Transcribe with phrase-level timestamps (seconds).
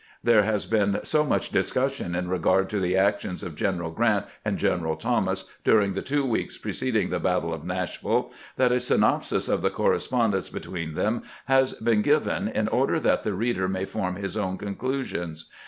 [0.23, 4.57] There has been so much discussion in regard to the actions of General Grant and
[4.57, 9.61] General Thomas during the two weeks preceding the battle of Nashville that a synopsis of
[9.61, 14.35] the correspondence between them has been given in order that the reader may form his
[14.35, 15.49] own conclusions.